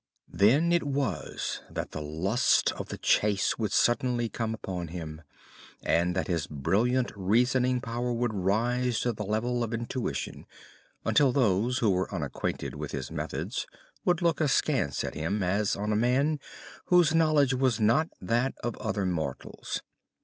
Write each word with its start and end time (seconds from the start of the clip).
Then 0.33 0.71
it 0.73 0.81
was 0.81 1.61
that 1.69 1.91
the 1.91 2.01
lust 2.01 2.71
of 2.71 2.87
the 2.87 2.97
chase 2.97 3.59
would 3.59 3.71
suddenly 3.71 4.29
come 4.29 4.55
upon 4.55 4.87
him, 4.87 5.21
and 5.83 6.15
that 6.15 6.25
his 6.27 6.47
brilliant 6.47 7.11
reasoning 7.15 7.81
power 7.81 8.11
would 8.11 8.33
rise 8.33 8.99
to 9.01 9.13
the 9.13 9.23
level 9.23 9.63
of 9.63 9.75
intuition, 9.75 10.47
until 11.05 11.31
those 11.31 11.77
who 11.77 11.91
were 11.91 12.11
unacquainted 12.11 12.73
with 12.73 12.93
his 12.93 13.11
methods 13.11 13.67
would 14.03 14.23
look 14.23 14.41
askance 14.41 15.03
at 15.03 15.13
him 15.13 15.43
as 15.43 15.75
on 15.75 15.91
a 15.91 15.95
man 15.95 16.39
whose 16.85 17.13
knowledge 17.13 17.53
was 17.53 17.79
not 17.79 18.09
that 18.19 18.55
of 18.63 18.75
other 18.77 19.05
mortals. 19.05 19.83